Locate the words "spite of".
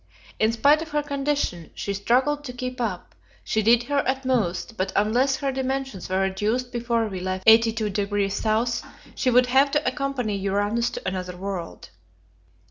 0.51-0.89